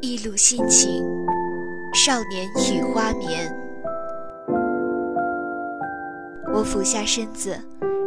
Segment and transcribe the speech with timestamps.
[0.00, 1.04] 一路心情，
[1.94, 3.54] 少年与花眠。
[6.52, 7.56] 我俯下身子，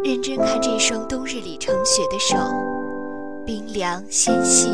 [0.04, 2.36] 认真看这双冬日里成雪的手，
[3.46, 4.70] 冰凉纤细，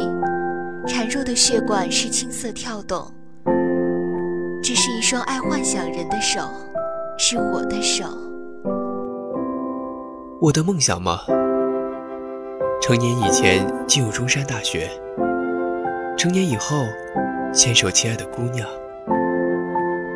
[0.87, 3.05] 孱弱的血管是青色跳动。
[4.61, 6.41] 这是一双爱幻想人的手，
[7.17, 8.05] 是我的手。
[10.41, 11.19] 我的梦想吗？
[12.81, 14.89] 成年以前进入中山大学，
[16.17, 16.85] 成年以后
[17.53, 18.67] 牵手亲爱的姑娘，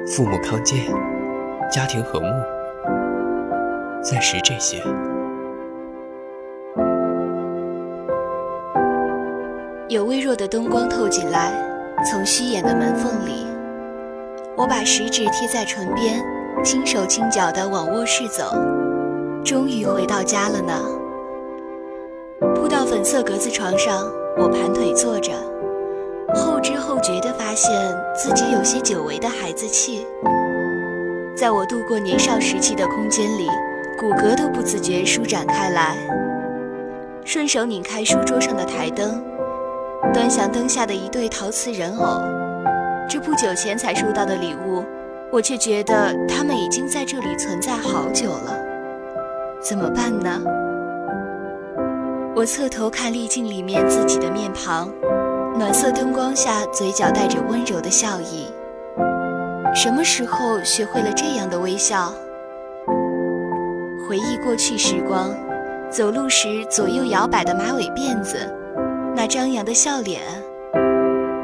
[0.07, 0.79] 父母康健，
[1.69, 2.27] 家庭和睦，
[4.01, 4.81] 暂时这些。
[9.89, 11.51] 有微弱的灯光透进来，
[12.09, 13.45] 从虚掩的门缝里，
[14.55, 16.23] 我把食指贴在唇边，
[16.63, 18.55] 轻手轻脚地往卧室走，
[19.43, 20.73] 终于回到家了呢。
[23.03, 25.33] 色格子床上，我盘腿坐着，
[26.33, 27.69] 后知后觉地发现
[28.15, 30.05] 自己有些久违的孩子气。
[31.35, 33.47] 在我度过年少时期的空间里，
[33.99, 35.97] 骨骼都不自觉舒展开来。
[37.25, 39.21] 顺手拧开书桌上的台灯。
[40.13, 42.21] 端详灯下的一对陶瓷人偶，
[43.09, 44.83] 这不久前才收到的礼物，
[45.31, 48.57] 我却觉得他们已经在这里存在好久了。
[49.61, 50.41] 怎么办呢？
[52.35, 54.89] 我侧头看滤镜里面自己的面庞，
[55.55, 58.47] 暖色灯光下嘴角带着温柔的笑意。
[59.75, 62.11] 什么时候学会了这样的微笑？
[64.07, 65.29] 回忆过去时光，
[65.91, 68.37] 走路时左右摇摆的马尾辫子。
[69.15, 70.19] 那张扬的笑脸，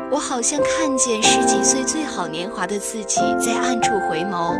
[0.09, 4.57] 我好像看见十几岁最好年华的自己在暗处回眸，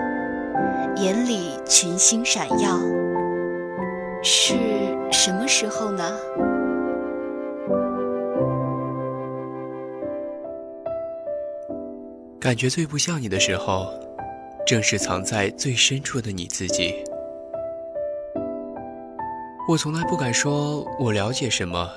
[0.96, 2.78] 眼里群星闪耀。
[4.22, 4.54] 是
[5.12, 6.04] 什么时候呢？
[12.40, 13.94] 感觉最不像你的时候，
[14.66, 16.96] 正是藏在最深处的你自己。
[19.68, 21.90] 我从来不敢说我了解什么。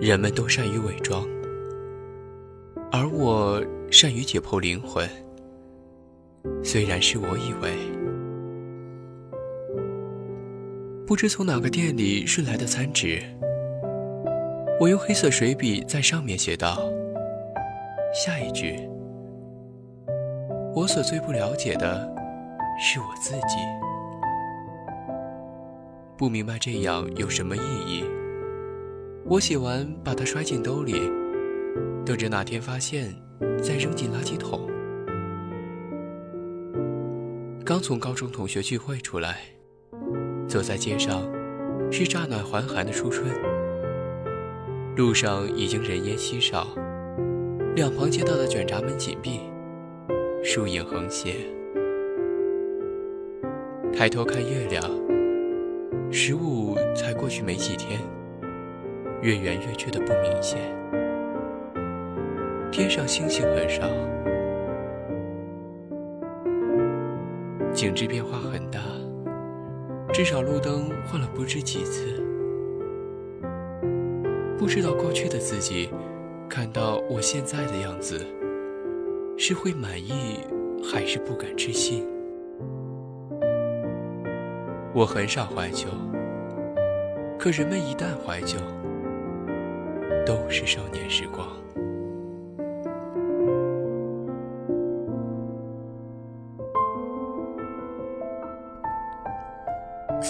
[0.00, 1.24] 人们都善于伪装，
[2.90, 5.08] 而我善于解剖灵魂。
[6.62, 7.72] 虽然是我以为，
[11.12, 13.22] 不知从哪个店里顺来的餐纸，
[14.80, 16.90] 我用黑色水笔在上面写道
[18.16, 18.88] ：“下一句，
[20.74, 22.10] 我所最不了解的
[22.80, 23.58] 是我自己，
[26.16, 28.06] 不明白这样有什么意义。”
[29.28, 30.94] 我写完，把它揣进兜里，
[32.06, 33.14] 等着哪天发现，
[33.62, 34.66] 再扔进垃圾桶。
[37.66, 39.40] 刚从高中同学聚会出来，
[40.52, 41.22] 走在街上，
[41.90, 43.26] 是乍暖还寒的初春。
[44.96, 46.66] 路上已经人烟稀少，
[47.74, 49.40] 两旁街道的卷闸门紧闭，
[50.44, 51.36] 树影横斜。
[53.94, 54.84] 抬头看月亮，
[56.10, 57.98] 十五才过去没几天。
[59.22, 60.60] 越圆越缺的不明显，
[62.70, 63.88] 天上星星很少，
[67.72, 68.80] 景致变化很大，
[70.12, 72.22] 至少路灯换了不知几次。
[74.58, 75.88] 不知道过去的自己，
[76.50, 78.20] 看到我现在的样子，
[79.38, 80.40] 是会满意
[80.84, 82.06] 还是不敢置信？
[84.94, 85.88] 我很少怀旧，
[87.38, 88.58] 可人们一旦怀旧。
[90.26, 91.48] 都是少年时光。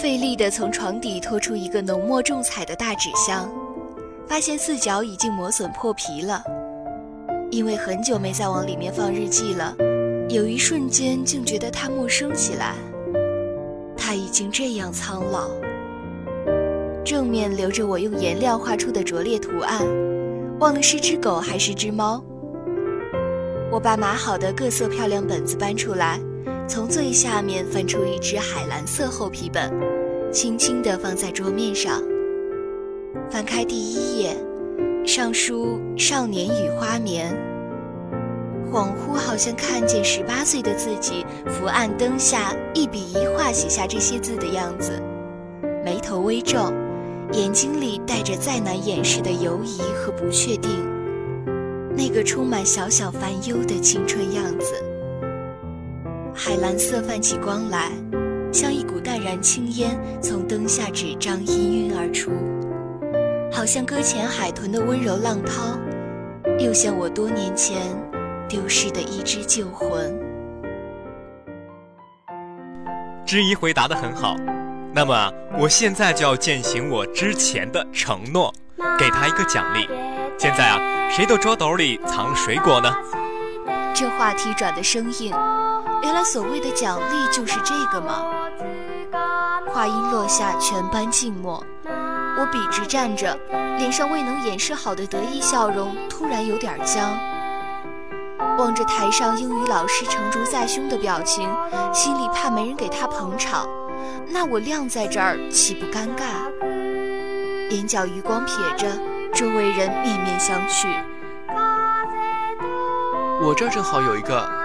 [0.03, 3.49] 费力的从床底拖出一个浓墨重彩的大纸箱，
[4.27, 6.43] 发现四角已经磨损破皮了。
[7.49, 9.73] 因为很久没再往里面放日记了，
[10.27, 12.75] 有一瞬间竟觉得它陌生起来。
[13.95, 15.47] 它已经这样苍老。
[17.05, 19.87] 正面留着我用颜料画出的拙劣图案，
[20.59, 22.21] 忘了是只狗还是只猫。
[23.71, 26.19] 我把码好的各色漂亮本子搬出来，
[26.67, 29.71] 从最下面翻出一只海蓝色厚皮本，
[30.31, 32.01] 轻轻地放在桌面上。
[33.29, 34.35] 翻开第一页，
[35.05, 37.35] 上书“少年与花眠”。
[38.71, 44.99] 恍惚好像看见十八岁的自己伏案灯下，一笔一画写下这些字的样子，
[45.83, 46.71] 眉头微皱。
[47.31, 50.71] 眼睛里带着再难掩饰的犹疑和不确定，
[51.95, 54.75] 那个充满小小烦忧的青春样子。
[56.35, 57.91] 海蓝色泛起光来，
[58.51, 62.31] 像一股淡然青烟从灯下纸张氤氲而出，
[63.51, 65.77] 好像搁浅海豚的温柔浪涛，
[66.57, 67.77] 又像我多年前
[68.49, 70.19] 丢失的一只旧魂。
[73.25, 74.35] 知怡回答的很好，
[74.93, 78.51] 那么我现在就要践行我之前的承诺，
[78.97, 79.87] 给他一个奖励。
[80.37, 82.91] 现在啊，谁的桌斗里藏了水果呢？
[83.95, 85.31] 这话题转得生硬，
[86.03, 88.25] 原来所谓的奖励就是这个吗？
[89.71, 91.63] 话音落下，全班静默。
[92.37, 93.39] 我笔直站着，
[93.77, 97.17] 脸上未能掩饰好的得意笑容突然有点僵。
[98.57, 101.49] 望着台上英语老师成竹在胸的表情，
[101.93, 103.65] 心里怕没人给他捧场，
[104.27, 106.51] 那我晾在这儿岂不尴尬？
[107.69, 108.87] 眼角余光瞥着，
[109.33, 110.87] 周围人面面相觑。
[113.41, 114.62] 我这儿正好有一个。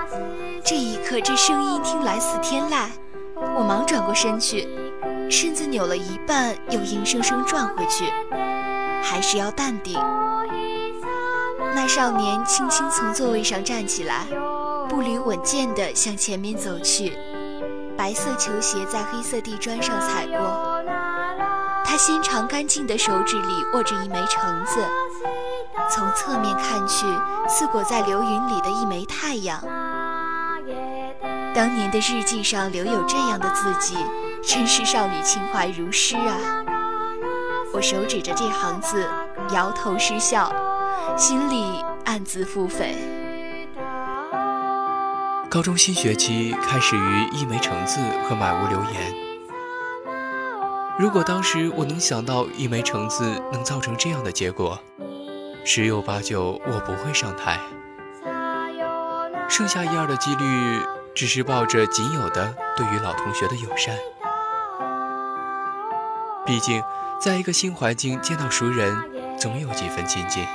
[1.08, 2.86] 可，这声音听来似天籁。
[3.56, 4.68] 我忙转过身去，
[5.30, 8.12] 身子扭了一半，又硬生生转回去，
[9.02, 9.98] 还是要淡定。
[11.74, 14.26] 那少年轻轻从座位上站起来，
[14.86, 17.16] 步履稳健地向前面走去，
[17.96, 20.84] 白色球鞋在黑色地砖上踩过。
[21.86, 24.78] 他纤长干净的手指里握着一枚橙子。
[25.90, 27.06] 从侧面看去，
[27.48, 29.58] 似裹在流云里的一枚太阳。
[31.58, 33.96] 当年的日记上留有这样的字迹，
[34.44, 36.38] 真是少女情怀如诗啊！
[37.72, 39.04] 我手指着这行字，
[39.52, 40.52] 摇头失笑，
[41.16, 42.94] 心里暗自腹诽。
[45.50, 49.12] 高中新学期开始于一枚橙子和满屋留言。
[50.96, 54.78] 如果当时我能想到一枚橙子能造成这样的结果。
[55.64, 57.58] 十有八九我不会上台，
[59.48, 60.80] 剩下一二的几率
[61.14, 63.96] 只是抱着仅有的对于老同学的友善。
[66.46, 66.82] 毕竟，
[67.20, 68.96] 在一个新环境见到熟人，
[69.38, 70.46] 总有几分亲近。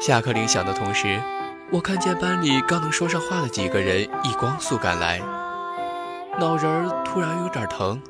[0.00, 1.20] 下课铃响的同时，
[1.70, 5.20] 我看见班里刚能说上话的几个人已光速赶来，
[6.38, 8.00] 脑仁儿突然有点疼。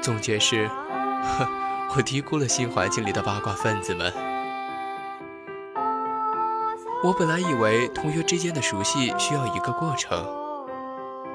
[0.00, 1.48] 总结是，呵。
[1.94, 4.10] 我低估了新环境里的八卦分子们。
[7.04, 10.24] 我本来以为同学之间的熟悉需要一个过程，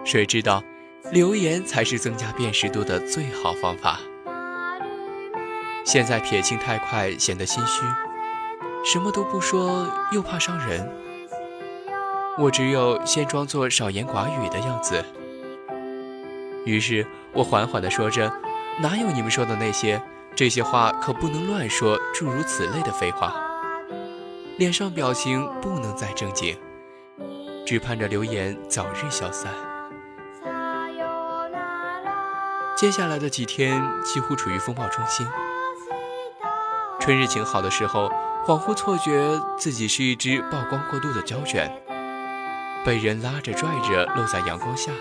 [0.06, 0.64] 谁知道
[1.12, 4.00] 留言才是增加辨识度的最好方法。
[5.84, 7.82] 现在撇清太快显得心虚，
[8.86, 10.90] 什么都不说又怕伤人，
[12.38, 15.04] 我只有先装作少言寡语的样子。
[16.66, 18.32] 于是我缓缓地说着
[18.80, 20.02] ：“哪有你们说的那些？”
[20.34, 23.34] 这些话可不能乱说，诸如此类的废话。
[24.58, 26.58] 脸上表情不能再正经，
[27.64, 29.54] 只盼着流言早日消散。
[32.76, 35.28] 接下来的几天几乎处于风暴中心。
[37.00, 38.10] 春日晴好的时候，
[38.48, 41.72] 恍惚错觉自己是一只曝光过度的胶卷，
[42.84, 44.92] 被人拉着拽着露在阳光下。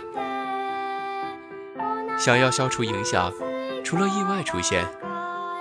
[2.18, 3.32] 想要消除影响，
[3.82, 4.86] 除了意外出现。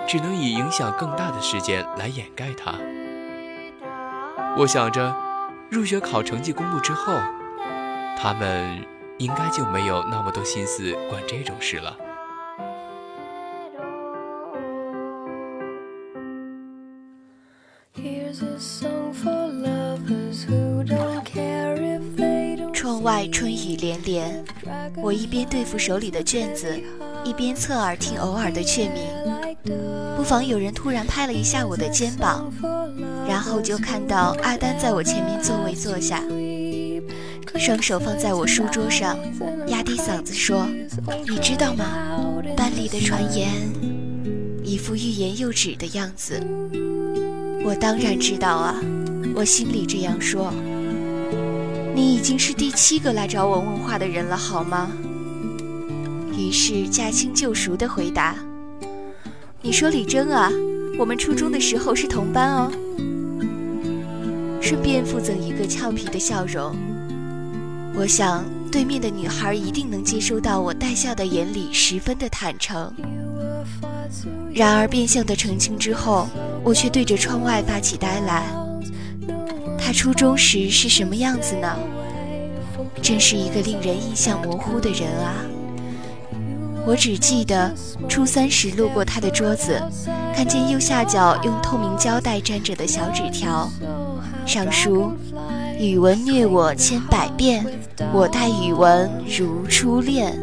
[0.08, 2.74] 只能以影响更大的事件来掩盖它。
[4.58, 5.14] 我想着，
[5.70, 7.12] 入学考成绩公布之后，
[8.16, 8.82] 他们
[9.18, 11.94] 应该就没有那么多心思管这种事了。
[22.72, 24.44] 窗外春雨连连，
[24.96, 26.80] 我一边对付手里的卷子，
[27.24, 29.95] 一边侧耳听偶尔的雀鸣。
[30.16, 32.50] 不妨有人突然拍了一下我的肩膀，
[33.28, 36.22] 然后就看到阿丹在我前面座位坐下，
[37.58, 39.16] 双手放在我书桌上，
[39.68, 40.66] 压低嗓子说
[41.28, 41.84] ：“你知道吗？
[42.56, 43.50] 班里的传言，
[44.64, 46.40] 一副欲言又止的样子。”
[47.64, 48.74] 我当然知道啊，
[49.34, 50.52] 我心里这样说。
[51.94, 54.90] 你已经是第七个来找我问话的人了，好吗？
[56.36, 58.34] 于是驾轻就熟地回答。
[59.66, 60.48] 你说李征啊，
[60.96, 62.70] 我们初中的时候是同班哦。
[64.60, 66.72] 顺便附赠一个俏皮的笑容，
[67.92, 72.92] 我想对面的女孩一定能接收到我带笑的眼里十分的坦诚。
[74.54, 76.28] 然而变相的澄清之后，
[76.62, 78.44] 我却对着窗外发起呆来。
[79.76, 81.76] 他初中时是什么样子呢？
[83.02, 85.34] 真是一个令人印象模糊的人啊。
[86.86, 87.74] 我只记得
[88.08, 89.82] 初三时路过他的桌子，
[90.34, 93.68] 看见右下角用透明胶带粘着的小纸条，
[94.46, 95.12] 上书
[95.80, 97.66] ：“语文虐我千百遍，
[98.12, 100.38] 我待语文如初恋。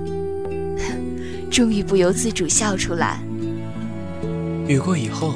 [1.50, 3.22] 终于不由自主笑出来。
[4.68, 5.36] 雨过以后，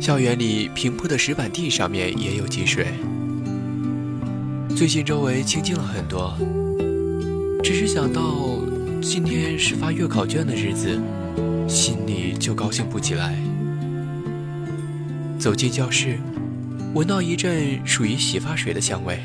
[0.00, 2.86] 校园里平铺的石板地上面也有积水。
[4.74, 6.34] 最近周围清静了很多，
[7.62, 8.22] 只是想到
[9.06, 10.98] 今天是发月考卷的日子，
[11.68, 13.36] 心里就高兴不起来。
[15.38, 16.18] 走进教室，
[16.94, 19.20] 闻到一阵属于洗发水的香味。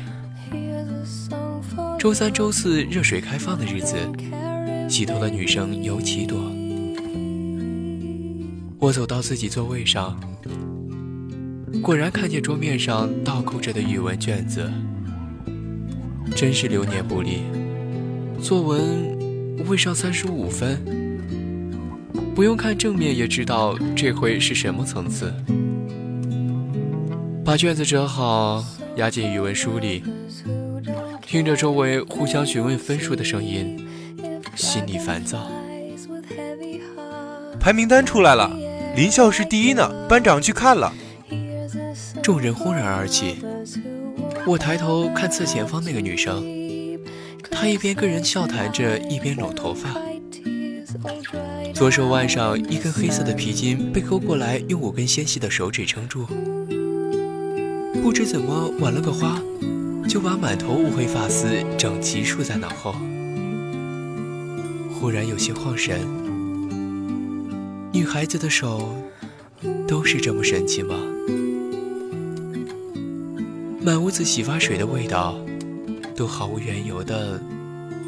[1.98, 3.96] 周三、周四热水开放的日子。
[4.86, 6.52] 洗头的女生尤其多。
[8.78, 10.20] 我走到自己座位上，
[11.80, 14.70] 果然看见桌面上倒扣着的语文卷子，
[16.36, 17.44] 真是流年不利。
[18.42, 19.18] 作文
[19.66, 20.82] 未上三十五分，
[22.34, 25.32] 不用看正面也知道这回是什么层次。
[27.44, 28.64] 把卷子折好，
[28.96, 30.02] 压进语文书里，
[31.22, 33.86] 听着周围互相询问分数的声音。
[34.56, 35.50] 心里烦躁。
[37.58, 38.50] 排名单出来了，
[38.96, 40.92] 林校是第一呢，班长去看了。
[42.22, 43.36] 众人轰然而起。
[44.46, 46.42] 我抬头看侧前方那个女生，
[47.60, 49.94] 她一边跟人笑谈着，一边拢头发。
[51.74, 56.26] 左手腕上一根黑色的皮筋被勾过来，用五根纤细的手指撑住。
[58.02, 59.38] 不知怎么挽了个花，
[60.08, 62.94] 就把满头乌黑发丝整齐束在脑后。
[64.98, 66.00] 忽然有些晃神，
[67.92, 68.90] 女孩子的手
[69.86, 70.96] 都是这么神奇吗？
[73.82, 75.38] 满屋子洗发水的味道，
[76.20, 77.40] 都毫无缘由的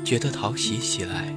[0.05, 1.35] 觉得讨喜起来。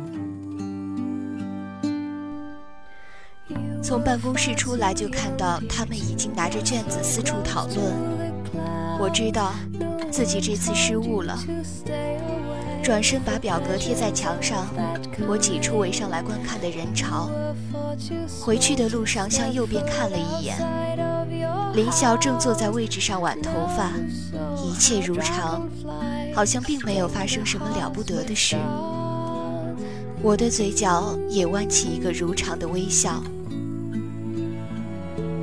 [3.81, 7.93] 从办公室出来就看到他们已经拿着卷子四处讨论，
[8.99, 9.53] 我知道
[10.11, 11.39] 自己这次失误了。
[12.83, 14.67] 转身把表格贴在墙上，
[15.29, 17.29] 我挤出围上来观看的人潮。
[18.41, 20.57] 回去的路上向右边看了一眼，
[21.73, 23.93] 林晓正坐在位置上挽头发，
[24.61, 25.65] 一切如常，
[26.35, 28.57] 好像并没有发生什么了不得的事。
[30.21, 33.23] 我的嘴角也弯起一个如常的微笑。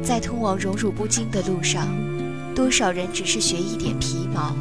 [0.02, 1.88] 在通往荣辱不惊的路上，
[2.54, 4.54] 多少人只是学一点皮毛。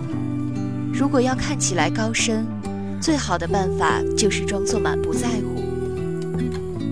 [0.93, 2.45] 如果要看起来高深，
[3.01, 5.61] 最好的办法就是装作满不在乎，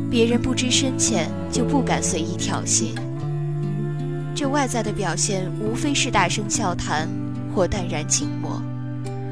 [0.09, 2.93] 别人不知深浅就不敢随意挑衅。
[4.35, 7.07] 这外在的表现无非是大声笑谈
[7.55, 8.61] 或淡然静默，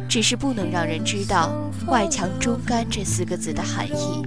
[0.07, 1.51] 只是不能让人知道
[1.87, 4.23] “外强中干”这四个字的含义。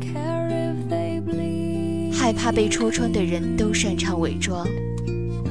[2.13, 4.67] 害怕被戳穿的人都擅长伪装，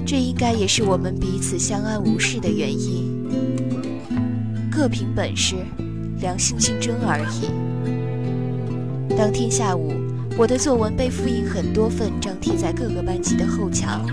[0.05, 3.27] 这应该也是我们彼此相安无事的原因。
[4.71, 5.55] 各凭本事。
[6.21, 7.49] 良性竞争而已。
[9.15, 9.93] 当天下午，
[10.37, 14.05] 我的作文被复印很多份，张贴在各个班级的后墙。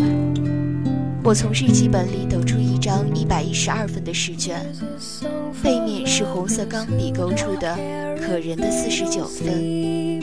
[1.26, 4.64] 我从日记本里抖出一张一百一十二分的试卷，
[5.60, 7.74] 背面是红色钢笔勾出的
[8.22, 10.22] 可人的四十九分。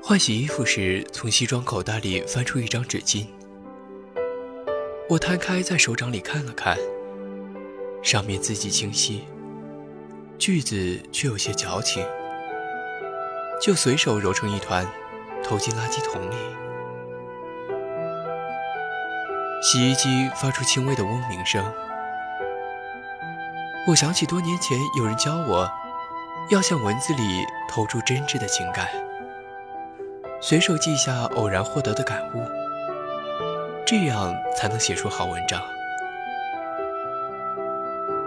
[0.00, 3.26] 换洗衣服时，从西装口袋里翻出一张纸巾。
[5.08, 6.78] 我摊开在手掌里看了看，
[8.00, 9.22] 上面字迹清晰，
[10.38, 12.00] 句子却有些矫情，
[13.60, 14.86] 就随手揉成一团，
[15.44, 16.34] 投进垃圾桶里。
[19.62, 21.64] 洗衣机发出轻微的嗡鸣声，
[23.86, 25.70] 我想起多年前有人教我，
[26.50, 28.88] 要向文字里投注真挚的情感，
[30.40, 32.42] 随手记下偶然获得的感悟。
[33.86, 35.62] 这样才能写出好文章。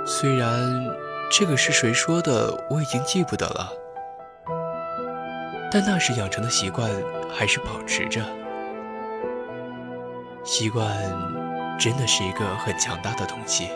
[0.06, 0.86] 虽然
[1.32, 3.74] 这个是谁说的，我已经记不得了，
[5.72, 6.90] 但那时养成的习惯
[7.30, 8.24] 还是保持着。
[10.44, 10.88] 习惯
[11.80, 13.70] 真的是一个很强大的东西。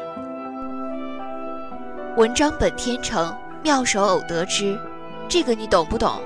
[2.15, 4.79] 文章本天成，妙手偶得之，
[5.27, 6.21] 这个你懂不懂？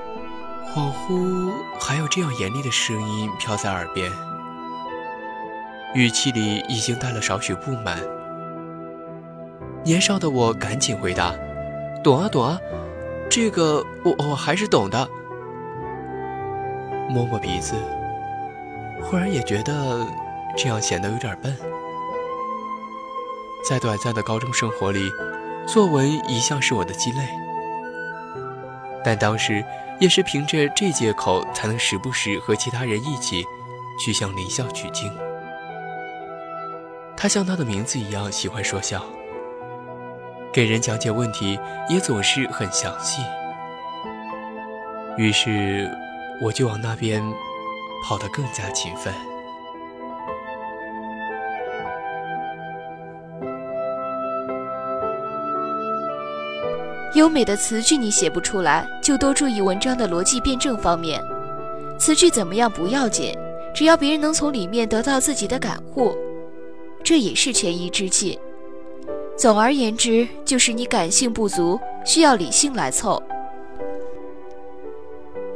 [0.74, 4.12] 恍惚，还有这样严厉的声音飘在耳边。
[5.94, 8.00] 语气里已经带了少许不满。
[9.84, 11.36] 年少的我赶紧回答
[12.04, 12.60] ：“懂啊，懂啊，
[13.30, 15.08] 这个我我还是懂的。”
[17.10, 17.76] 摸摸鼻子，
[19.02, 20.06] 忽然也觉得
[20.58, 21.56] 这样显得有点笨。
[23.68, 25.12] 在短暂的高中生活里，
[25.68, 27.28] 作文一向是我的鸡肋，
[29.04, 29.64] 但当时
[30.00, 33.46] 也是凭着这借口，才能时不时和其他人一起。
[33.96, 35.08] 去向林笑取经。
[37.16, 39.04] 他像他的名字一样喜欢说笑，
[40.52, 43.22] 给人讲解问题也总是很详细。
[45.16, 45.88] 于是，
[46.44, 47.24] 我就往那边
[48.04, 49.14] 跑得更加勤奋。
[57.16, 61.22] 优美的词句你写不出来，就多注意文章的逻辑辩证方面。
[61.98, 63.34] 词句怎么样不要紧，
[63.74, 66.14] 只要别人能从里面得到自己的感悟，
[67.04, 68.38] 这也是权宜之计。
[69.38, 73.22] 总而言之，就是你感性不足，需要理性来凑。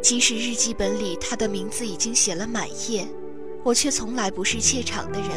[0.07, 3.05] 即使日记本里他的名字已经写了满页，
[3.61, 5.29] 我却从来不是怯场的人。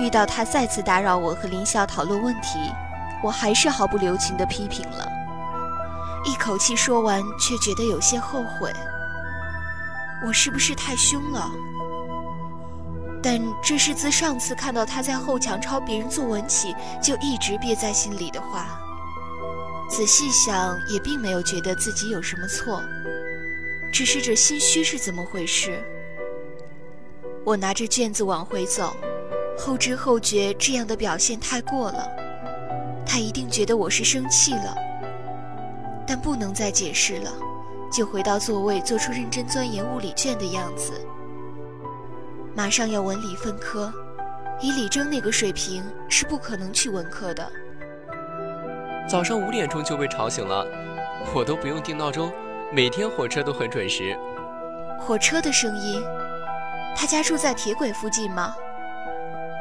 [0.00, 2.58] 遇到他再次打扰我和林笑讨论问题。
[3.22, 5.06] 我还是毫不留情地批评了，
[6.24, 8.72] 一口气说完，却觉得有些后悔。
[10.26, 11.50] 我是不是太凶了？
[13.22, 18.80] 但这是自上次看到他在后墙抄别人作文起，就一直憋在心里的话。
[19.90, 22.82] 仔细想，也并没有觉得自己有什么错，
[23.92, 25.84] 只是这心虚是怎么回事？
[27.44, 28.96] 我拿着卷子往回走，
[29.58, 32.08] 后知后觉，这样的表现太过了。
[33.04, 34.74] 他一定觉得我是生气了，
[36.06, 37.30] 但不能再解释了，
[37.92, 40.92] 就回到座位，做出认真钻研物理卷的样子。
[42.54, 43.92] 马上要文理分科，
[44.62, 47.46] 以李征那个水平是不可能去文科的。
[49.06, 50.66] 早上五点钟就被吵醒了，
[51.34, 52.32] 我都不用定闹钟，
[52.74, 54.16] 每天火车都很准时。
[54.98, 56.02] 火车的声音，
[56.96, 58.54] 他家住在铁轨附近吗？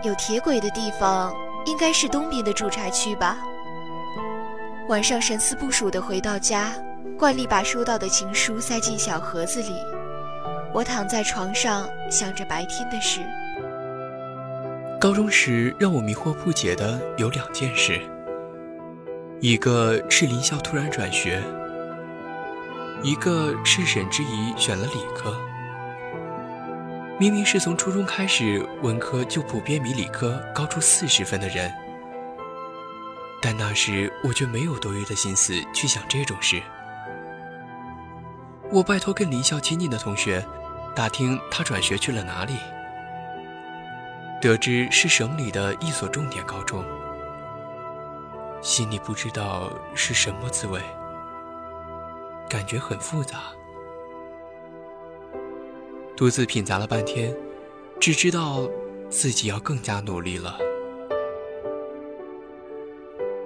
[0.03, 1.33] 有铁轨的地方。
[1.67, 3.37] 应该是东边的住宅区吧。
[4.87, 6.71] 晚上神思不属的回到家，
[7.19, 9.75] 惯例把收到的情书塞进小盒子里。
[10.73, 13.19] 我躺在床上想着白天的事。
[14.99, 18.01] 高中时让我迷惑不解的有两件事，
[19.39, 21.43] 一个是林校突然转学，
[23.03, 25.35] 一个是沈之怡选了理科。
[27.19, 31.71] 明明是从初中开始，文科就普遍比理科高出四十分的人，
[33.41, 36.61] 但那时我却没有多余的心思去想这种事。
[38.71, 40.45] 我拜托跟林校亲近的同学，
[40.95, 42.57] 打听他转学去了哪里，
[44.39, 46.83] 得知是省里的一所重点高中，
[48.61, 50.81] 心里不知道是什么滋味，
[52.51, 53.43] 感觉很复杂。
[56.17, 57.33] 独自品杂了半天，
[57.97, 58.69] 只知道
[59.09, 60.59] 自己要更加努力了。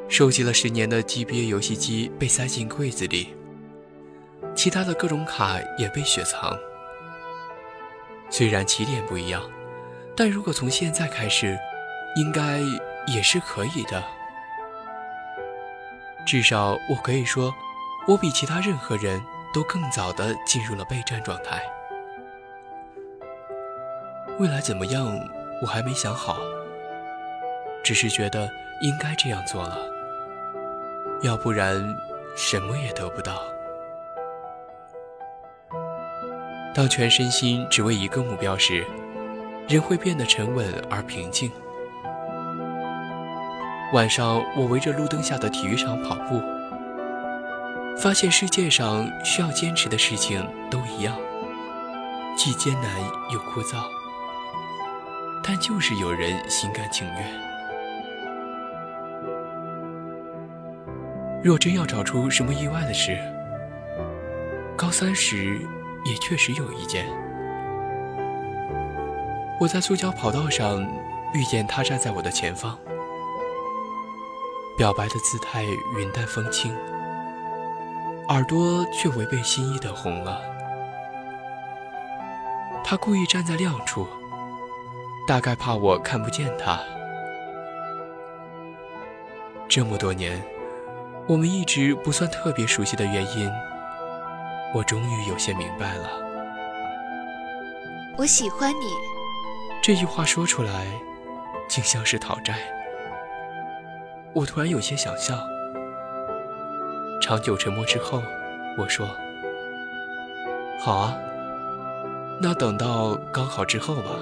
[0.10, 3.36] 收集了十年的 GBA 游戏机被塞进柜子里，
[4.56, 6.58] 其他的各种卡也被雪藏。
[8.32, 9.44] 虽然起点不一样，
[10.16, 11.56] 但如果从现在开始，
[12.16, 12.60] 应该
[13.14, 14.04] 也是可以的。
[16.26, 17.54] 至少我可以说，
[18.08, 19.22] 我比其他任何人
[19.54, 21.62] 都更早的进入了备战状态。
[24.38, 25.08] 未来怎么样，
[25.62, 26.38] 我还没想好。
[27.84, 28.50] 只是觉得
[28.82, 29.78] 应该这样做了，
[31.22, 31.96] 要不然
[32.36, 33.42] 什么也得不到。
[36.74, 38.86] 当全身心只为一个目标时，
[39.68, 41.50] 人会变得沉稳而平静。
[43.94, 46.42] 晚上，我围着路灯下的体育场跑步，
[48.06, 51.18] 发现世界上需要坚持的事情都一样，
[52.38, 53.02] 既艰难
[53.34, 53.84] 又枯燥。
[55.44, 57.26] 但就是有人心甘情愿。
[61.44, 63.18] 若真要找出什么意外的事，
[64.78, 65.60] 高三时
[66.06, 67.08] 也确实有一件。
[69.60, 70.88] 我在塑胶跑道上
[71.34, 72.78] 遇见他，站在我的前方，
[74.78, 75.64] 表白的姿态
[75.98, 76.72] 云淡风轻，
[78.30, 80.42] 耳朵却违背心意的红了。
[82.84, 84.08] 他故意站在亮处。
[85.28, 86.80] 大概怕我看不见他。
[89.68, 90.40] 这么多年，
[91.28, 93.52] 我们一直不算特别熟悉的原因，
[94.72, 96.12] 我终于有些明白了。
[98.20, 98.94] 我喜欢你。
[99.82, 100.86] 这句话说出来，
[101.68, 102.60] 竟像是讨债。
[104.34, 105.36] 我突然有些想笑。
[107.26, 108.22] 长久沉默之后
[108.78, 109.08] 我说
[110.80, 111.18] 好啊
[112.40, 114.20] 那等到刚好之后吧。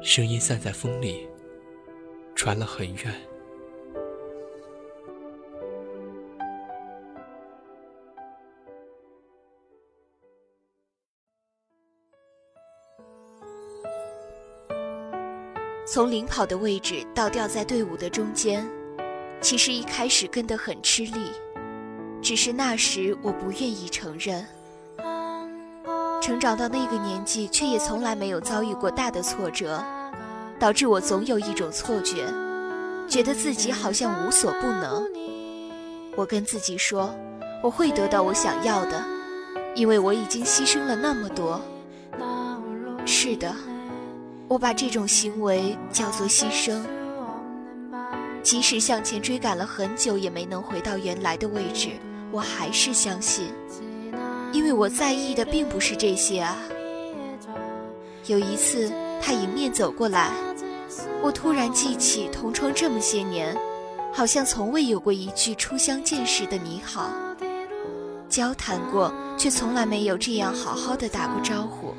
[0.00, 1.26] 声音散在风里
[2.36, 3.12] 传了很远。
[15.84, 18.64] 从领跑的位置到掉在队伍的中间
[19.40, 21.30] 其实一开始跟得很吃力，
[22.20, 24.44] 只是那时我不愿意承认。
[26.20, 29.84] 成长到那个年纪，却也从来没有遭遇过大的挫折，
[30.58, 32.26] 导致我总有一种错觉，
[33.08, 35.06] 觉得自己好像无所不能。
[36.16, 37.14] 我跟自己说，
[37.62, 39.04] 我会得到我想要的，
[39.76, 41.60] 因为我已经牺牲了那么多。
[43.04, 43.54] 是的。
[44.48, 46.80] 我把这种行为叫做牺牲，
[48.46, 51.88] 即使向前追赶了很久，也没能回到原来的位置，
[52.30, 53.52] 我还是相信，
[54.52, 56.56] 因为我在意的并不是这些啊。
[58.26, 58.88] 有一次，
[59.20, 60.30] 他迎面走过来，
[61.20, 63.52] 我突然记起同窗这么些年，
[64.14, 67.10] 好像从未有过一句初相见时的你好，
[68.28, 71.92] 交谈过，却从来没有这样好好的打过招呼。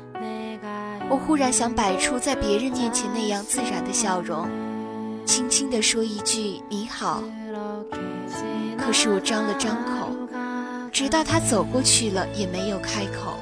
[1.10, 4.48] 我忽然想摆出在别人面前那样自然的笑容，
[5.28, 7.22] 轻轻地说一句“你好”。
[8.80, 10.16] 可是我张了张口，
[10.90, 13.34] 直到他走过去了也没有开口。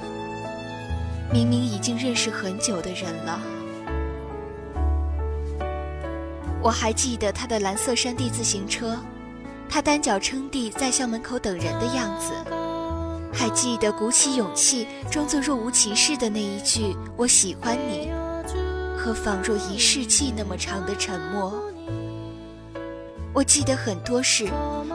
[1.33, 3.41] 明明已经认识很久的人了。
[6.61, 8.99] 我还记得他的蓝色山地自行车，
[9.69, 12.33] 他单脚撑地在校门口等人的样子。
[13.33, 18.11] 还记得鼓起勇气，装作若无其事的那一句“我喜欢你”，
[18.99, 21.63] 和仿若一世纪那么长的沉默。
[23.37, 24.49] 我记得很多事，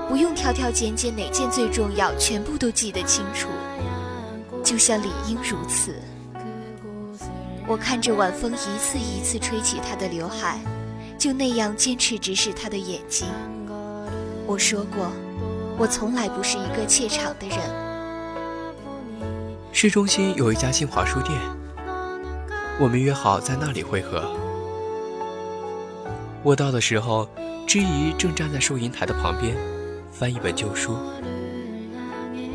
[0.10, 3.47] 不用挑挑拣拣哪件最重要，全部都记得清楚，
[4.63, 5.93] 就像理应如此。
[7.67, 10.60] 我看着晚风一次一次吹起她的刘海，
[11.19, 13.27] 就那样坚持直视她的眼睛。
[14.47, 15.12] 我说过，
[15.77, 17.60] 我从来不是一个怯场的人。
[19.71, 21.39] 市中心有一家新华书店，
[22.80, 24.40] 我们约好在那里会合。
[26.43, 27.30] 我到的时候，
[27.67, 29.56] 知怡正站在收银台的旁边，
[30.12, 30.97] 翻一本旧书，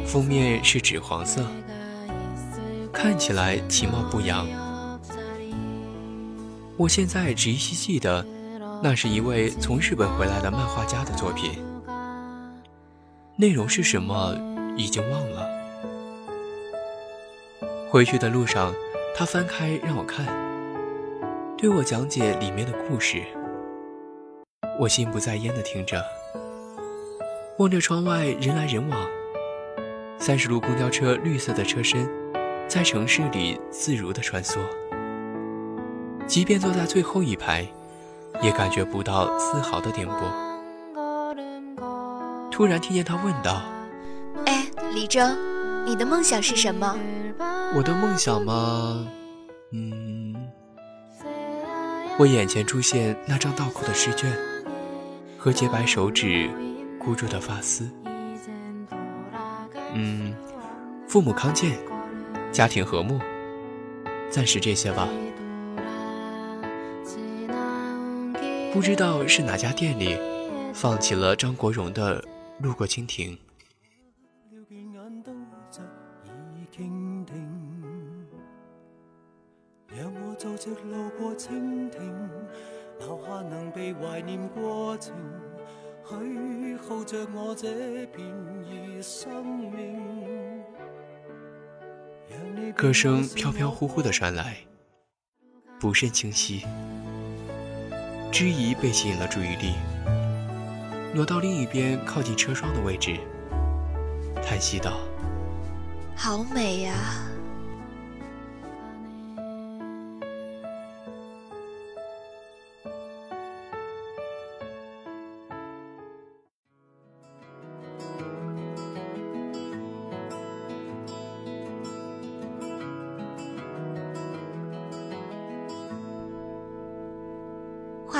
[0.04, 1.40] 封面是纸黄色，
[2.92, 4.44] 看起来其貌不扬。
[6.76, 8.26] 我现在只依稀记得，
[8.82, 11.52] 那是一位从日本回来的漫画家的作品，
[13.36, 14.36] 内容是什么
[14.76, 15.48] 已经忘了。
[17.88, 18.74] 回去的路上，
[19.16, 20.26] 他翻开让我看，
[21.56, 23.22] 对我讲解里面的故事。
[24.78, 26.04] 我心不在焉地听着，
[27.58, 29.06] 望着窗外人来人往。
[30.18, 32.06] 三十路公交车绿色的车身，
[32.68, 34.58] 在城市里自如地穿梭。
[36.26, 37.66] 即便坐在最后一排，
[38.42, 40.24] 也感觉不到丝毫的颠簸。
[42.50, 43.62] 突然听见他问道
[44.44, 45.38] ：“哎，李征，
[45.86, 46.98] 你的梦想是什么？”
[47.74, 49.06] 我的梦想吗？
[49.72, 50.34] 嗯，
[52.18, 54.30] 我眼前出现那张倒扣的试卷
[55.46, 56.50] 和洁白手指
[56.98, 57.88] 箍住的发丝。
[59.94, 60.34] 嗯，
[61.06, 61.78] 父母康健，
[62.50, 63.20] 家庭和睦，
[64.28, 65.08] 暂时这些吧。
[68.72, 70.18] 不知道是哪家店里
[70.74, 72.20] 放起了张国荣的
[72.60, 73.30] 《路过蜻蜓》。
[80.90, 82.28] 路过蜻蜓，
[82.98, 85.12] 留下能被怀念过程，
[86.08, 88.26] 许耗着我这片
[88.64, 90.62] 异生命。
[92.74, 94.56] 歌声飘飘忽忽的传来，
[95.80, 96.64] 不甚清晰。
[98.30, 99.74] 知怡被吸引了注意力，
[101.14, 103.16] 挪到另一边靠近车窗的位置，
[104.44, 104.98] 叹息道
[106.14, 106.92] ：“好美呀。”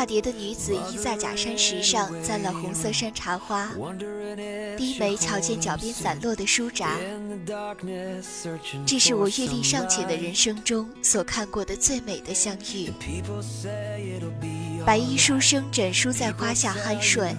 [0.07, 3.69] 蝶的女子依在假山石上簪了红色山茶花，
[4.77, 6.97] 低眉瞧见脚边散落的书札。
[8.87, 12.91] 这是我阅历尚浅的人生中所看过的最美的相遇。
[14.87, 17.35] 白衣书生枕书在花下酣睡，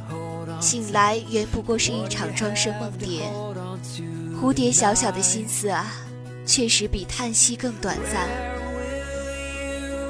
[0.60, 3.24] 醒来原不过是一场庄生梦蝶。
[4.40, 5.92] 蝴蝶小小的心思啊，
[6.46, 8.28] 确实比叹息更短暂。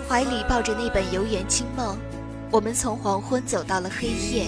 [0.09, 1.95] 怀里抱着那本《游园惊梦》。
[2.49, 4.47] 我们从黄昏走到了黑夜，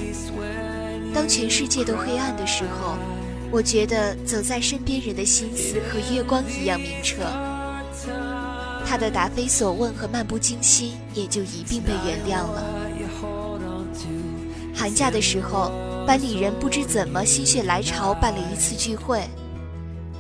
[1.13, 2.97] 当全世界都黑暗的时候，
[3.51, 7.17] 我觉得走在身边人的心思和月光一样明澈。
[8.85, 12.63] 他的答非所问和漫不经心也就一并被原谅了。
[14.73, 15.71] 寒假的时候，
[16.07, 19.27] 班里人不知怎么心血来潮办了一次聚会，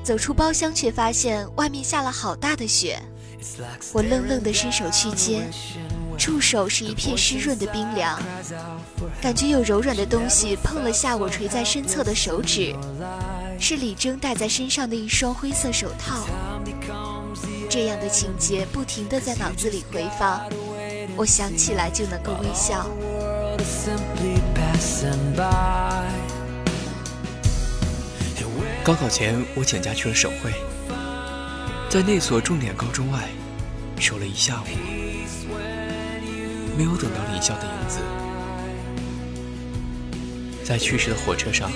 [0.03, 2.99] 走出包厢却发现外面下了好大的雪。
[3.93, 5.41] 我愣愣地伸手去接，
[6.19, 8.21] 触手是一片湿润的冰凉，
[9.21, 12.75] 感觉有柔软的东西碰了下我垂在身侧的手指，
[13.57, 16.27] 是李征戴在身上的一双灰色手套。
[17.69, 20.41] 这样的情节不停地在脑子里回放，
[21.15, 22.85] 我想起来就能够微笑。
[28.83, 30.51] 高考前，我请假去了省会。
[31.89, 33.29] 在那所重点高中外，
[33.99, 34.65] 守了一下午，
[36.79, 37.99] 没有等到离校的影子。
[40.63, 41.69] 在去时的火车上，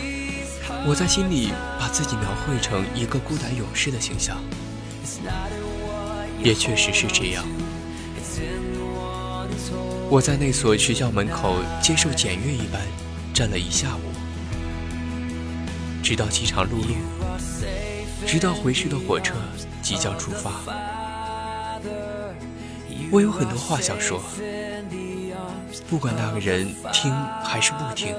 [0.88, 4.38] 我在心里把自己描绘成一个孤胆勇士的形象，
[6.42, 7.44] 也确实是这样。
[10.10, 12.80] 我在那所学校门口接受检阅一般
[13.34, 14.00] 站了一下午，
[16.02, 16.96] 直到饥肠辘辘，
[18.26, 19.34] 直到回去的火车。
[19.82, 20.64] 即将出发，
[23.12, 24.24] 我有很多话想说，
[25.90, 28.16] 不管那个人听还是不听，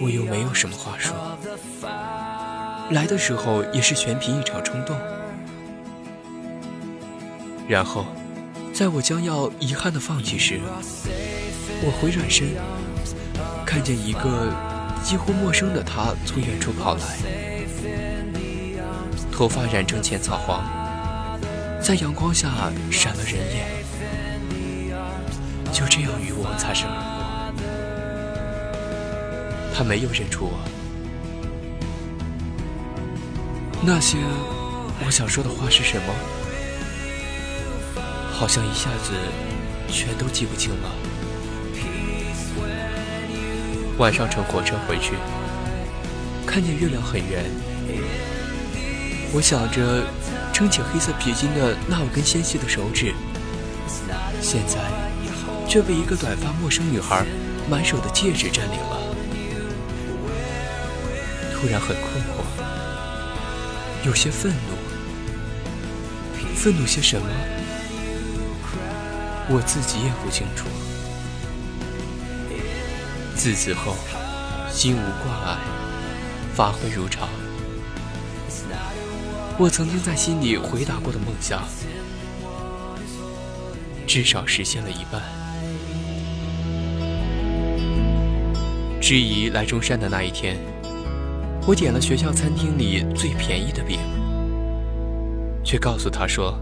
[0.00, 1.14] 我又没有什么话说。
[2.90, 4.96] 来的时候也是全凭一场冲动，
[7.68, 8.06] 然后，
[8.72, 10.60] 在我将要遗憾的放弃时，
[11.82, 12.48] 我回转身，
[13.64, 14.52] 看见一个
[15.02, 17.00] 几乎陌生的他从远处跑来。
[19.32, 20.64] 头发染成浅草黄，
[21.82, 23.66] 在阳光下闪了人眼，
[25.76, 27.62] 就这样与我擦身而过。
[29.76, 30.58] 他没有认出我，
[33.82, 34.16] 那些
[35.04, 36.14] 我想说的话是什么？
[38.32, 39.12] 好像一下子
[39.92, 40.90] 全都记不清了。
[43.98, 45.12] 晚上乘火车回去，
[46.46, 47.44] 看见月亮很圆。
[49.30, 50.06] 我想着
[50.54, 53.12] 撑起黑色皮筋的那五根纤细的手指，
[54.40, 54.80] 现在
[55.76, 57.22] 却被一个短发陌生女孩
[57.68, 58.96] 满手的戒指占领了。
[61.52, 62.42] 突然很困惑，
[64.02, 64.58] 有些愤怒。
[66.54, 67.28] 愤怒些什么？
[69.50, 70.66] 我自己也不清楚。
[73.34, 73.96] 自此后，
[74.72, 75.58] 心无挂碍，
[76.54, 77.28] 发挥如常。
[79.58, 81.68] 我曾经在心里回答过的梦想，
[84.06, 85.35] 至少实现了一半。
[89.06, 90.56] 知怡来中山的那一天，
[91.64, 94.00] 我点了学校餐厅里最便宜的饼，
[95.62, 96.58] 却告诉她说，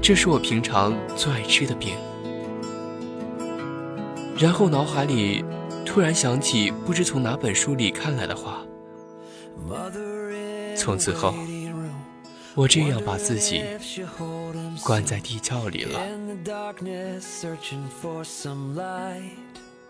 [0.00, 1.94] 这是我平常最爱吃的饼。
[4.38, 5.44] 然后脑海里
[5.84, 8.62] 突然想起不知从哪本书里看来的话，
[10.74, 11.34] 从此后。
[12.54, 13.62] 我这样把自己
[14.82, 16.00] 关在地窖里了。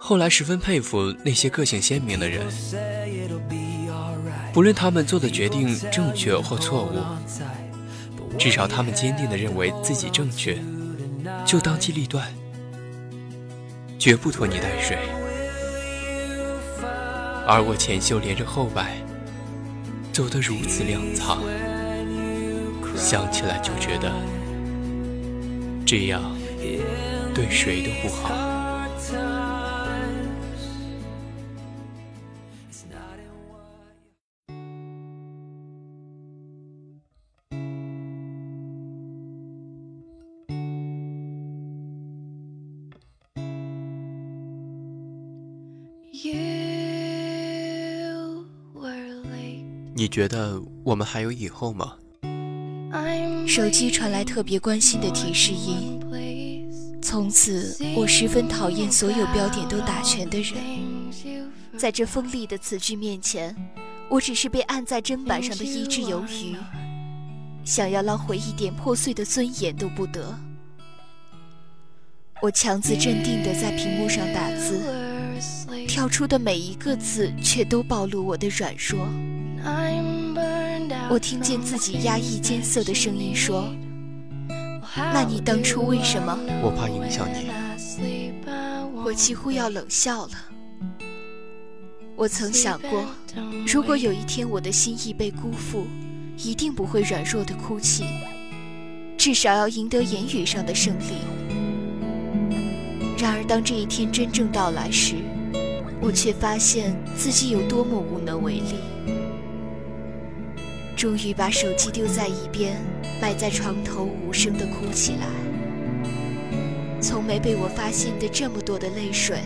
[0.05, 2.45] 后来十分佩服那些个性鲜明的人，
[4.53, 6.99] 不论他们做的决定正确或错误，
[8.37, 10.59] 至少他们坚定地认为自己正确，
[11.47, 12.27] 就当机立断，
[13.97, 14.99] 绝不拖泥带水。
[17.47, 18.97] 而我前袖连着后摆，
[20.13, 21.39] 走得如此踉跄。
[22.97, 24.13] 想起来就觉得
[25.87, 26.37] 这样
[27.33, 28.52] 对谁都不好。
[50.13, 51.95] 觉得我们还有以后吗？
[53.49, 55.99] 手机传来特别关心的提示音。
[57.01, 60.55] 从此，我十分讨厌所有标点都打全的人。
[61.79, 63.57] 在这锋利的词句面前，
[64.11, 66.57] 我只是被按在砧板上的一只鱿鱼，
[67.65, 70.39] 想要捞回一点破碎的尊严都不得。
[72.43, 75.02] 我强自镇定地在屏幕上打字，
[75.93, 79.07] 跳出的每一个字却都暴露我的软弱。
[81.11, 83.71] 我听见自己压抑艰涩的声音说
[84.97, 87.51] ：“那你当初为什么？”我怕影响你。
[89.05, 90.33] 我几乎要冷笑了。
[92.17, 93.05] 我曾想过，
[93.67, 95.87] 如果有一天我的心意被辜负，
[96.39, 98.07] 一定不会软弱的哭泣，
[99.19, 101.19] 至少要赢得言语上的胜利。
[103.19, 105.17] 然而，当这一天真正到来时，
[106.03, 108.75] 我却发现自己有多么无能为力。
[110.97, 112.77] 终于把手机丢在一边，
[113.21, 115.29] 埋在床头，无声地哭起来。
[117.01, 119.39] 从没被我发现的这么多的泪水，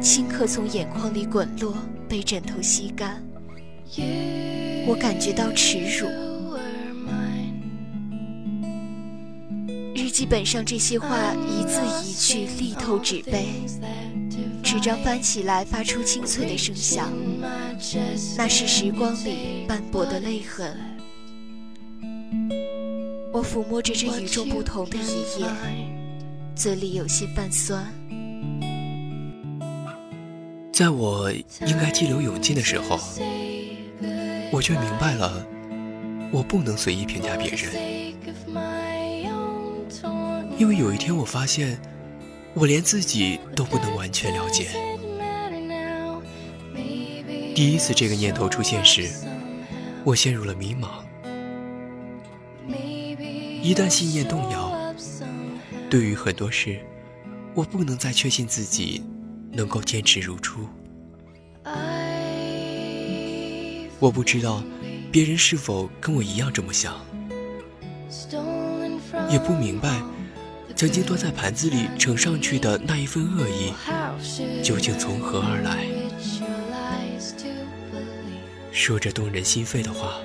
[0.00, 1.74] 顷刻从眼眶里滚落，
[2.08, 3.22] 被枕头吸干。
[4.86, 6.08] 我感觉到耻辱。
[9.94, 13.46] 日记本上这些话一字一句力透纸背，
[14.72, 17.12] 纸张翻起来发出清脆的声响，
[18.38, 20.74] 那是时光里斑驳的泪痕。
[23.30, 25.46] 我抚摸着这与众不同的一页，
[26.54, 27.84] 嘴里有些泛酸。
[30.72, 32.98] 在我应该激流勇进的时候。
[34.50, 35.46] 我却明白了，
[36.32, 38.14] 我不能随意评价别人，
[40.58, 41.78] 因为有一天我发现，
[42.54, 44.68] 我连自己都不能完全了解。
[47.54, 49.10] 第一次这个念头出现时，
[50.04, 51.02] 我陷入了迷茫。
[53.62, 54.94] 一旦信念动摇，
[55.88, 56.80] 对于很多事，
[57.54, 59.04] 我不能再确信自己
[59.52, 60.66] 能够坚持如初。
[63.98, 64.62] 我不知道
[65.12, 66.96] 别人是否跟我一样这么想，
[69.30, 70.02] 也不明白
[70.74, 73.72] 曾经端在盘子里盛上去的那一份恶意
[74.62, 75.86] 究竟从何而来。
[78.72, 80.16] 说着动人心肺的话，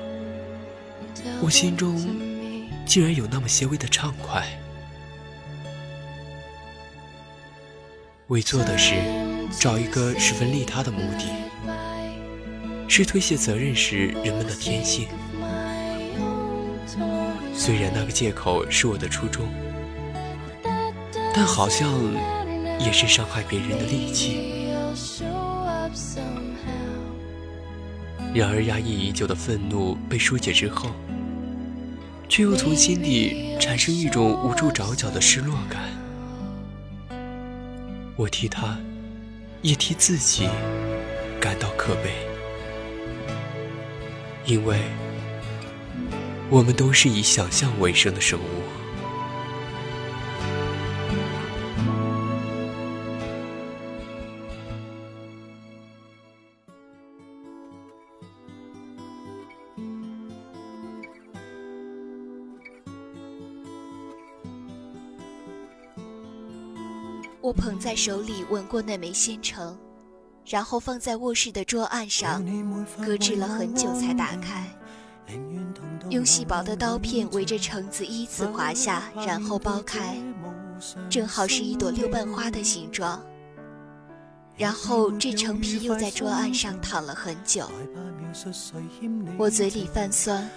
[1.42, 1.96] 我心中
[2.86, 4.48] 竟然有那么些微的畅快。
[8.28, 8.96] 为做的事
[9.60, 11.26] 找一个十分利他的目的。
[12.90, 15.08] 是推卸责任时人们的天性。
[17.54, 19.46] 虽然那个借口是我的初衷，
[21.34, 21.92] 但好像
[22.80, 24.72] 也是伤害别人的利器。
[28.34, 30.90] 然而，压抑已久的愤怒被疏解之后，
[32.30, 35.82] 却又从心底产生一种无处着脚的失落感。
[38.16, 38.78] 我替他，
[39.62, 40.48] 也替自己
[41.40, 42.12] 感到可悲。
[44.46, 44.80] 因为
[46.50, 48.87] 我们都是以想象为生的生物。
[67.98, 69.78] 手里，吻过那枚仙橙。
[70.46, 72.42] 然后放在卧室的桌案上，
[73.06, 74.66] 搁置了很久才打开。
[76.10, 80.16] 用细薄的刀片围着橙子依次划下，然后剥开，
[81.10, 83.22] 正好是一朵六瓣花的形状。
[84.56, 87.70] 然后这橙皮又在桌案上躺了很久。
[89.38, 90.50] 我嘴里泛酸，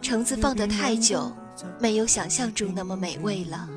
[0.00, 1.30] 橙子放得太久，
[1.78, 3.68] 没有想象中那么美味了。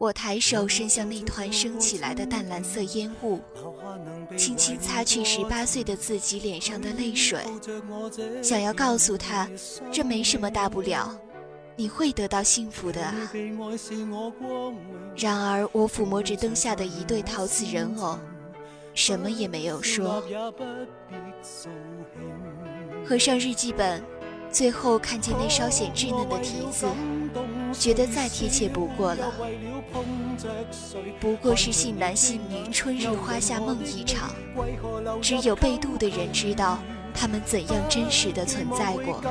[0.00, 3.38] 我抬手伸向那团升起来的淡蓝色烟雾，
[4.34, 7.38] 轻轻擦去十八岁的自己脸上的泪水，
[8.42, 9.46] 想要告诉他，
[9.92, 11.14] 这没什么大不了，
[11.76, 13.14] 你会得到幸福的啊。
[15.14, 18.18] 然而，我抚摸着灯下的一对陶瓷人偶，
[18.94, 20.24] 什么也没有说。
[23.04, 24.02] 合上日记本，
[24.52, 26.86] 最后看见那稍显稚嫩的题字。
[27.72, 29.32] 觉得再贴切不过了，
[31.20, 34.30] 不过是信男信女春日花下梦一场，
[35.22, 36.80] 只有被渡的人知道
[37.14, 39.22] 他们怎样真实的存在过。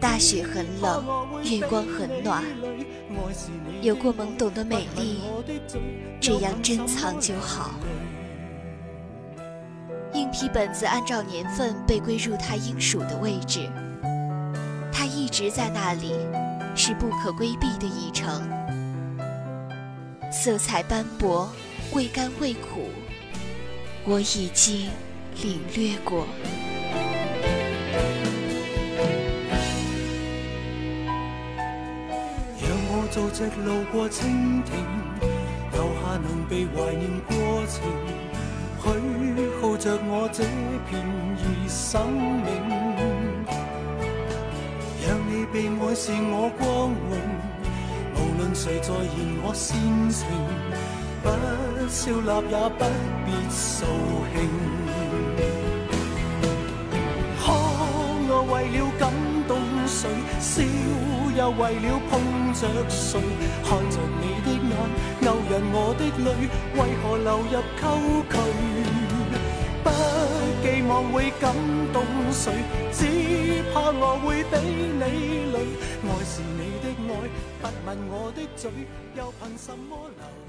[0.00, 1.04] 大雪很冷，
[1.44, 2.42] 月光很暖，
[3.82, 5.20] 有过懵懂的美丽，
[6.18, 7.72] 这样珍藏就好。
[10.16, 13.70] 硬皮本子按照年份被归入它应属的位置，
[14.90, 16.14] 它一直在那里。
[16.78, 18.46] 是不可规避的一程，
[20.30, 21.50] 色彩斑驳，
[21.94, 22.90] 未甘未苦，
[24.04, 24.90] 我已经
[25.42, 26.26] 领略过。
[32.60, 34.76] 让我做只路过蜻蜓，
[35.72, 37.80] 留下能被怀念过程，
[38.82, 39.15] 许
[39.86, 40.42] 着我这
[40.90, 40.98] 片
[41.38, 42.50] 热生命。
[45.06, 47.14] 让你被爱是我光荣，
[48.16, 49.78] 无论谁在言我煽
[50.10, 50.26] 情，
[51.22, 51.30] 不
[51.86, 52.82] 笑纳也不
[53.24, 53.86] 必扫
[54.34, 54.36] 兴。
[57.38, 57.44] 可
[58.28, 59.06] 我为了感
[59.46, 59.54] 动
[59.86, 60.10] 谁，
[60.40, 60.64] 笑
[61.38, 62.18] 又为了碰
[62.54, 63.20] 着谁，
[63.62, 64.74] 看着你的眼。
[65.22, 66.28] 勾引我的泪，
[66.74, 67.84] 为何流入沟
[68.28, 68.34] 渠？
[69.86, 69.92] 不
[70.62, 71.54] 寄望会感
[71.92, 72.52] 动谁，
[72.92, 75.56] 只怕我会比你累。
[76.02, 77.10] 爱是你的爱，
[77.62, 78.68] 不问我的嘴，
[79.16, 80.45] 又凭什么留？